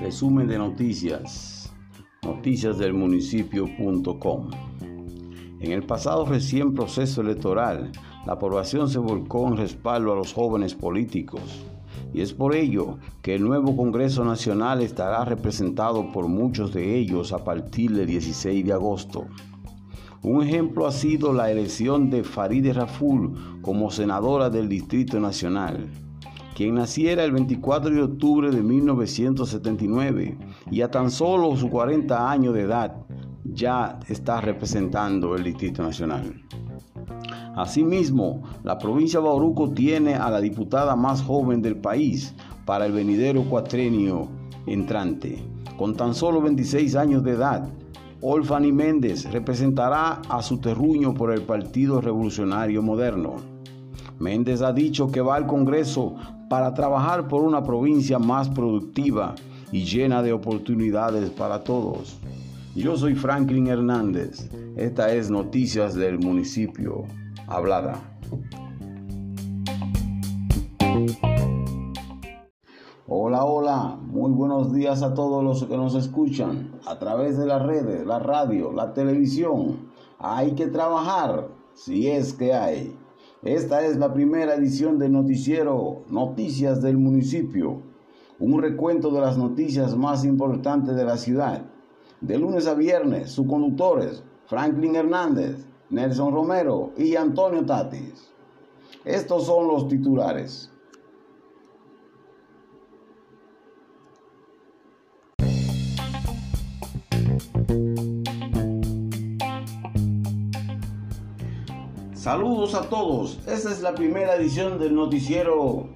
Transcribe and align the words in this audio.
Resumen 0.00 0.46
de 0.46 0.58
noticias. 0.58 1.72
Noticias. 2.22 2.76
En 5.60 5.72
el 5.72 5.82
pasado 5.84 6.26
recién 6.26 6.74
proceso 6.74 7.20
electoral, 7.22 7.92
la 8.26 8.34
aprobación 8.34 8.88
se 8.88 8.98
volcó 8.98 9.48
en 9.48 9.56
respaldo 9.56 10.12
a 10.12 10.16
los 10.16 10.32
jóvenes 10.32 10.74
políticos. 10.74 11.64
Y 12.12 12.20
es 12.20 12.32
por 12.32 12.54
ello 12.54 12.98
que 13.22 13.34
el 13.34 13.42
nuevo 13.42 13.76
Congreso 13.76 14.24
Nacional 14.24 14.82
estará 14.82 15.24
representado 15.24 16.12
por 16.12 16.28
muchos 16.28 16.72
de 16.72 16.96
ellos 16.96 17.32
a 17.32 17.42
partir 17.42 17.92
del 17.92 18.06
16 18.06 18.64
de 18.64 18.72
agosto. 18.72 19.26
Un 20.22 20.42
ejemplo 20.42 20.86
ha 20.86 20.92
sido 20.92 21.32
la 21.32 21.50
elección 21.50 22.10
de 22.10 22.24
Farideh 22.24 22.72
Raful 22.72 23.60
como 23.60 23.90
senadora 23.90 24.50
del 24.50 24.68
Distrito 24.68 25.18
Nacional 25.20 25.88
quien 26.54 26.74
naciera 26.74 27.24
el 27.24 27.32
24 27.32 27.94
de 27.94 28.02
octubre 28.02 28.50
de 28.50 28.62
1979 28.62 30.38
y 30.70 30.82
a 30.82 30.90
tan 30.90 31.10
solo 31.10 31.56
sus 31.56 31.70
40 31.70 32.30
años 32.30 32.54
de 32.54 32.62
edad 32.62 32.94
ya 33.44 33.98
está 34.08 34.40
representando 34.40 35.34
el 35.34 35.44
Distrito 35.44 35.82
Nacional. 35.82 36.42
Asimismo, 37.56 38.42
la 38.62 38.78
provincia 38.78 39.20
de 39.20 39.26
Bauruco 39.26 39.70
tiene 39.72 40.14
a 40.14 40.30
la 40.30 40.40
diputada 40.40 40.96
más 40.96 41.22
joven 41.22 41.60
del 41.60 41.76
país 41.76 42.34
para 42.64 42.86
el 42.86 42.92
venidero 42.92 43.44
cuatrenio 43.44 44.28
entrante. 44.66 45.42
Con 45.76 45.96
tan 45.96 46.14
solo 46.14 46.40
26 46.40 46.96
años 46.96 47.24
de 47.24 47.32
edad, 47.32 47.68
Olfani 48.24 48.70
Méndez 48.70 49.24
representará 49.32 50.22
a 50.28 50.42
su 50.42 50.58
terruño 50.58 51.12
por 51.12 51.32
el 51.32 51.42
Partido 51.42 52.00
Revolucionario 52.00 52.80
Moderno. 52.80 53.34
Méndez 54.20 54.62
ha 54.62 54.72
dicho 54.72 55.10
que 55.10 55.20
va 55.20 55.34
al 55.34 55.48
Congreso 55.48 56.14
para 56.48 56.72
trabajar 56.72 57.26
por 57.26 57.42
una 57.42 57.64
provincia 57.64 58.20
más 58.20 58.48
productiva 58.48 59.34
y 59.72 59.84
llena 59.84 60.22
de 60.22 60.32
oportunidades 60.32 61.30
para 61.30 61.64
todos. 61.64 62.16
Yo 62.76 62.96
soy 62.96 63.16
Franklin 63.16 63.66
Hernández. 63.66 64.48
Esta 64.76 65.12
es 65.12 65.28
Noticias 65.28 65.96
del 65.96 66.20
Municipio 66.20 67.02
Hablada. 67.48 68.00
Hola, 73.44 73.98
muy 74.00 74.30
buenos 74.30 74.72
días 74.72 75.02
a 75.02 75.14
todos 75.14 75.42
los 75.42 75.64
que 75.64 75.76
nos 75.76 75.96
escuchan 75.96 76.78
a 76.86 77.00
través 77.00 77.36
de 77.36 77.44
las 77.44 77.60
redes, 77.60 78.06
la 78.06 78.20
radio, 78.20 78.70
la 78.70 78.94
televisión. 78.94 79.90
Hay 80.20 80.52
que 80.52 80.68
trabajar, 80.68 81.48
si 81.74 82.06
es 82.06 82.34
que 82.34 82.54
hay. 82.54 82.96
Esta 83.42 83.84
es 83.84 83.96
la 83.96 84.14
primera 84.14 84.54
edición 84.54 84.96
del 84.96 85.10
noticiero 85.10 86.04
Noticias 86.08 86.80
del 86.82 86.98
Municipio, 86.98 87.82
un 88.38 88.62
recuento 88.62 89.10
de 89.10 89.20
las 89.22 89.36
noticias 89.36 89.96
más 89.96 90.24
importantes 90.24 90.94
de 90.94 91.04
la 91.04 91.16
ciudad. 91.16 91.64
De 92.20 92.38
lunes 92.38 92.68
a 92.68 92.74
viernes, 92.74 93.32
sus 93.32 93.48
conductores, 93.48 94.22
Franklin 94.46 94.94
Hernández, 94.94 95.66
Nelson 95.90 96.32
Romero 96.32 96.92
y 96.96 97.16
Antonio 97.16 97.66
Tatis. 97.66 98.30
Estos 99.04 99.46
son 99.46 99.66
los 99.66 99.88
titulares. 99.88 100.71
Saludos 112.14 112.74
a 112.74 112.88
todos. 112.88 113.40
Esta 113.48 113.72
es 113.72 113.82
la 113.82 113.94
primera 113.94 114.36
edición 114.36 114.78
del 114.78 114.94
noticiero. 114.94 115.88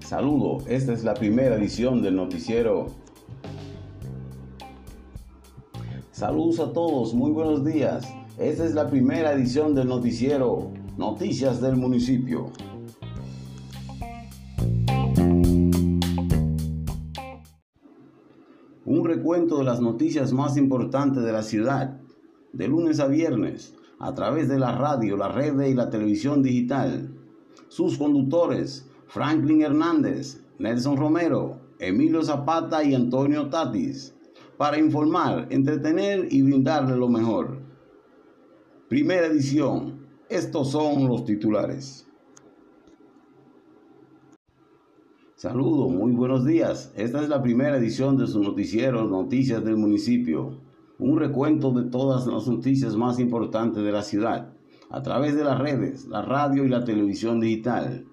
Saludo, 0.00 0.58
esta 0.66 0.92
es 0.92 1.04
la 1.04 1.14
primera 1.14 1.56
edición 1.56 2.00
del 2.00 2.16
noticiero. 2.16 2.86
Saludos 6.12 6.60
a 6.60 6.72
todos, 6.72 7.12
muy 7.12 7.30
buenos 7.30 7.62
días. 7.62 8.06
Esta 8.38 8.64
es 8.64 8.74
la 8.74 8.88
primera 8.88 9.32
edición 9.32 9.74
del 9.74 9.88
noticiero 9.88 10.70
Noticias 10.96 11.60
del 11.60 11.76
Municipio. 11.76 12.52
Recuento 19.06 19.58
de 19.58 19.64
las 19.64 19.80
noticias 19.80 20.32
más 20.32 20.56
importantes 20.56 21.22
de 21.22 21.32
la 21.32 21.42
ciudad 21.42 22.00
de 22.52 22.68
lunes 22.68 23.00
a 23.00 23.06
viernes 23.06 23.74
a 23.98 24.14
través 24.14 24.48
de 24.48 24.58
la 24.58 24.72
radio, 24.72 25.16
la 25.16 25.28
red 25.28 25.58
y 25.60 25.74
la 25.74 25.90
televisión 25.90 26.42
digital. 26.42 27.10
Sus 27.68 27.98
conductores, 27.98 28.88
Franklin 29.06 29.62
Hernández, 29.62 30.42
Nelson 30.58 30.96
Romero, 30.96 31.60
Emilio 31.78 32.22
Zapata 32.22 32.82
y 32.84 32.94
Antonio 32.94 33.48
Tatis, 33.48 34.14
para 34.56 34.78
informar, 34.78 35.46
entretener 35.50 36.28
y 36.30 36.42
brindarle 36.42 36.96
lo 36.96 37.08
mejor. 37.08 37.58
Primera 38.88 39.26
edición. 39.26 40.06
Estos 40.28 40.70
son 40.72 41.06
los 41.06 41.24
titulares. 41.24 42.05
Saludos, 45.36 45.92
muy 45.92 46.12
buenos 46.12 46.46
días. 46.46 46.90
Esta 46.96 47.22
es 47.22 47.28
la 47.28 47.42
primera 47.42 47.76
edición 47.76 48.16
de 48.16 48.26
su 48.26 48.42
noticiero 48.42 49.04
Noticias 49.04 49.62
del 49.62 49.76
Municipio 49.76 50.62
un 50.98 51.18
recuento 51.18 51.72
de 51.72 51.90
todas 51.90 52.26
las 52.26 52.48
noticias 52.48 52.96
más 52.96 53.18
importantes 53.18 53.84
de 53.84 53.92
la 53.92 54.00
ciudad, 54.00 54.54
a 54.88 55.02
través 55.02 55.36
de 55.36 55.44
las 55.44 55.58
redes, 55.58 56.06
la 56.06 56.22
radio 56.22 56.64
y 56.64 56.68
la 56.68 56.84
televisión 56.84 57.38
digital. 57.38 58.06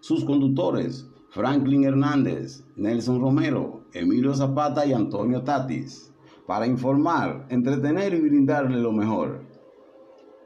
Sus 0.00 0.24
conductores, 0.24 1.08
Franklin 1.30 1.84
Hernández, 1.84 2.64
Nelson 2.74 3.20
Romero, 3.20 3.84
Emilio 3.92 4.34
Zapata 4.34 4.84
y 4.84 4.92
Antonio 4.92 5.42
Tatis, 5.42 6.12
para 6.44 6.66
informar, 6.66 7.46
entretener 7.50 8.14
y 8.14 8.20
brindarle 8.20 8.78
lo 8.78 8.92
mejor. 8.92 9.42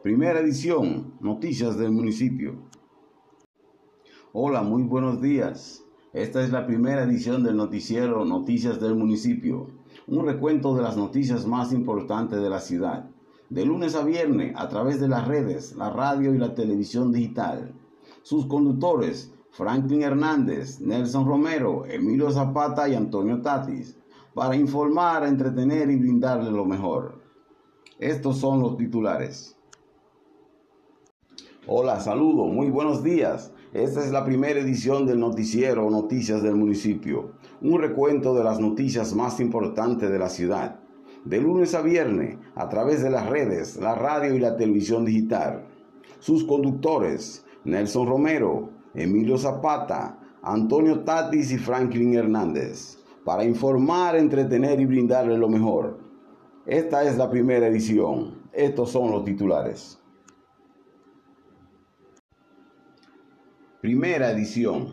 Primera 0.03 0.41
edición, 0.41 1.15
Noticias 1.21 1.79
del 1.79 1.93
Municipio. 1.93 2.69
Hola, 4.35 4.63
muy 4.63 4.83
buenos 4.83 5.23
días. 5.23 5.83
Esta 6.13 6.43
es 6.43 6.51
la 6.51 6.67
primera 6.67 7.05
edición 7.05 7.43
del 7.43 7.57
noticiero 7.57 8.25
Noticias 8.25 8.81
del 8.81 8.95
Municipio 8.95 9.69
un 10.07 10.27
recuento 10.27 10.75
de 10.75 10.83
las 10.83 10.97
noticias 10.97 11.47
más 11.47 11.73
importantes 11.73 12.41
de 12.41 12.51
la 12.51 12.61
ciudad, 12.61 13.09
de 13.51 13.65
lunes 13.65 13.95
a 13.95 14.05
viernes 14.05 14.55
a 14.57 14.69
través 14.69 15.01
de 15.01 15.09
las 15.09 15.27
redes, 15.27 15.77
la 15.77 15.91
radio 15.91 16.35
y 16.35 16.39
la 16.39 16.55
televisión 16.55 17.13
digital. 17.13 17.73
Sus 18.23 18.47
conductores, 18.47 19.33
Franklin 19.51 20.03
Hernández, 20.03 20.81
Nelson 20.81 21.27
Romero, 21.27 21.85
Emilio 21.87 22.31
Zapata 22.31 22.89
y 22.89 22.95
Antonio 22.95 23.41
Tatis, 23.41 23.97
para 24.35 24.57
informar, 24.57 25.25
entretener 25.25 25.91
y 25.91 25.97
brindarle 25.97 26.51
lo 26.51 26.65
mejor. 26.65 27.21
Estos 27.99 28.39
son 28.39 28.61
los 28.61 28.77
titulares. 28.77 29.57
Hola, 31.67 32.01
saludo, 32.01 32.47
muy 32.47 32.71
buenos 32.71 33.05
días. 33.05 33.53
Esta 33.73 34.05
es 34.05 34.13
la 34.13 34.23
primera 34.23 34.61
edición 34.61 35.07
del 35.07 35.19
noticiero 35.19 35.89
Noticias 35.89 36.43
del 36.43 36.57
Municipio, 36.57 37.31
un 37.63 37.81
recuento 37.81 38.35
de 38.35 38.45
las 38.45 38.61
noticias 38.61 39.15
más 39.15 39.41
importantes 39.41 40.11
de 40.11 40.19
la 40.19 40.29
ciudad, 40.29 40.81
de 41.25 41.41
lunes 41.41 41.75
a 41.75 41.81
viernes 41.81 42.37
a 42.55 42.69
través 42.69 43.03
de 43.03 43.09
las 43.09 43.31
redes, 43.31 43.79
la 43.79 43.95
radio 43.95 44.35
y 44.35 44.41
la 44.41 44.59
televisión 44.59 45.07
digital. 45.07 45.65
Sus 46.19 46.45
conductores, 46.45 47.47
Nelson 47.65 48.07
Romero, 48.07 48.69
Emilio 48.93 49.39
Zapata, 49.39 50.19
Antonio 50.43 51.01
Tatis 51.01 51.51
y 51.51 51.57
Franklin 51.57 52.15
Hernández, 52.15 52.99
para 53.25 53.43
informar, 53.43 54.17
entretener 54.17 54.81
y 54.81 54.85
brindarle 54.85 55.39
lo 55.39 55.49
mejor. 55.49 55.99
Esta 56.67 57.05
es 57.05 57.17
la 57.17 57.31
primera 57.31 57.69
edición. 57.69 58.43
Estos 58.53 58.91
son 58.91 59.11
los 59.11 59.25
titulares. 59.25 60.02
Primera 63.83 64.31
edición. 64.31 64.91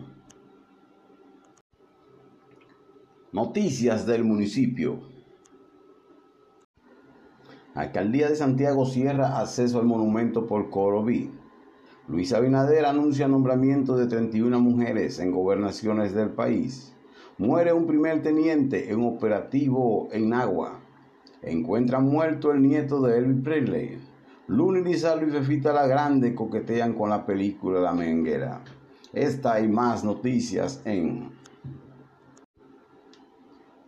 Noticias 3.31 4.07
del 4.07 4.23
municipio. 4.23 5.01
Alcaldía 7.75 8.29
de 8.29 8.35
Santiago 8.35 8.87
cierra 8.87 9.39
acceso 9.39 9.77
al 9.77 9.85
monumento 9.85 10.47
por 10.47 10.71
Coroví. 10.71 11.29
Luis 12.07 12.33
Abinader 12.33 12.87
anuncia 12.87 13.27
nombramiento 13.27 13.95
de 13.95 14.07
31 14.07 14.59
mujeres 14.59 15.19
en 15.19 15.33
gobernaciones 15.33 16.15
del 16.15 16.31
país. 16.31 16.95
Muere 17.37 17.73
un 17.73 17.85
primer 17.85 18.23
teniente 18.23 18.91
en 18.91 19.05
operativo 19.05 20.09
en 20.11 20.33
Agua. 20.33 20.79
Encuentra 21.43 21.99
muerto 21.99 22.51
el 22.51 22.63
nieto 22.63 23.03
de 23.03 23.19
Elvis 23.19 23.43
Presley. 23.43 23.99
Luna 24.47 24.79
Lizardo 24.79 25.27
y 25.27 25.29
Fefita 25.29 25.73
la 25.73 25.85
Grande 25.85 26.33
coquetean 26.33 26.93
con 26.93 27.11
la 27.11 27.23
película 27.23 27.79
La 27.81 27.93
Menguera. 27.93 28.63
Esta 29.13 29.59
y 29.59 29.67
más 29.67 30.03
noticias 30.03 30.81
en 30.85 31.31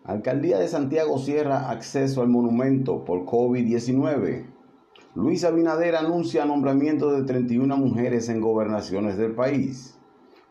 Alcaldía 0.04 0.58
de 0.58 0.68
Santiago 0.68 1.20
cierra 1.20 1.70
acceso 1.70 2.24
al 2.24 2.28
monumento 2.28 3.06
por 3.06 3.24
COVID-19. 3.26 4.48
Luis 5.14 5.44
Abinader 5.44 5.96
anuncia 5.96 6.46
nombramiento 6.46 7.12
de 7.12 7.24
31 7.24 7.78
mujeres 7.78 8.30
en 8.30 8.42
gobernaciones 8.42 9.16
del 9.18 9.34
país. 9.34 9.96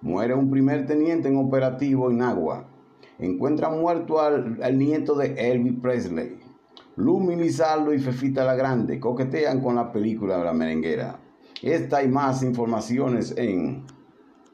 Muere 0.02 0.34
un 0.34 0.50
primer 0.50 0.87
teniente 0.87 1.28
en 1.28 1.37
operativo 1.37 2.08
en 2.11 2.23
Agua. 2.23 2.69
Encuentra 3.19 3.70
muerto 3.70 4.20
al, 4.20 4.78
nieto 4.78 5.16
de 5.16 5.34
Elvis 5.50 5.81
Presley. 5.82 6.38
Lumi 6.94 7.34
Lizardo 7.34 7.93
y 7.93 7.99
Fefita 7.99 8.44
la 8.44 8.55
Grande 8.55 9.00
coquetean 9.00 9.61
con 9.61 9.75
la 9.75 9.90
película 9.90 10.44
La 10.44 10.52
Merenguera. 10.52 11.19
Esta 11.61 12.05
y 12.05 12.08
más 12.08 12.44
informaciones 12.44 13.34
en 13.37 13.84